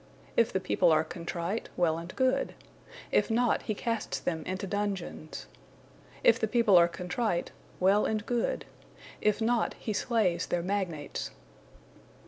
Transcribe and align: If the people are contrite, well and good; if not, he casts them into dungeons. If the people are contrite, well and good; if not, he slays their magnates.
If 0.35 0.51
the 0.51 0.59
people 0.59 0.91
are 0.91 1.03
contrite, 1.03 1.69
well 1.77 1.99
and 1.99 2.15
good; 2.15 2.55
if 3.11 3.29
not, 3.29 3.61
he 3.61 3.75
casts 3.75 4.19
them 4.19 4.41
into 4.47 4.65
dungeons. 4.65 5.45
If 6.23 6.39
the 6.39 6.47
people 6.47 6.75
are 6.75 6.87
contrite, 6.87 7.51
well 7.79 8.07
and 8.07 8.25
good; 8.25 8.65
if 9.21 9.41
not, 9.41 9.75
he 9.75 9.93
slays 9.93 10.47
their 10.47 10.63
magnates. 10.63 11.29